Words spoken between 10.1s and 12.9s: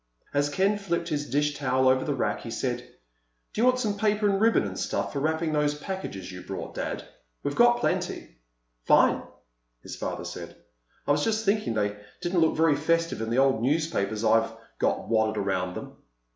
said. "I was just thinking they didn't look very